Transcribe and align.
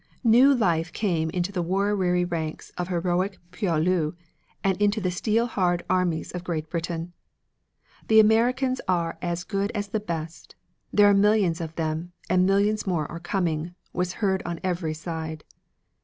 New 0.23 0.55
life 0.55 0.91
came 0.91 1.29
into 1.29 1.51
the 1.51 1.61
war 1.61 1.95
weary 1.95 2.25
ranks 2.25 2.71
of 2.75 2.87
heroic 2.87 3.37
poilus 3.51 4.15
and 4.63 4.75
into 4.81 4.99
the 4.99 5.11
steel 5.11 5.45
hard 5.45 5.85
armies 5.91 6.31
of 6.31 6.43
Great 6.43 6.71
Britain. 6.71 7.13
"The 8.07 8.19
Americans 8.19 8.81
are 8.87 9.19
as 9.21 9.43
good 9.43 9.71
as 9.75 9.89
the 9.89 9.99
best. 9.99 10.55
There 10.91 11.07
are 11.07 11.13
millions 11.13 11.61
of 11.61 11.75
them, 11.75 12.13
and 12.31 12.47
millions 12.47 12.87
more 12.87 13.05
are 13.11 13.19
coming," 13.19 13.75
was 13.93 14.13
heard 14.13 14.41
on 14.43 14.59
every 14.63 14.95
side. 14.95 15.43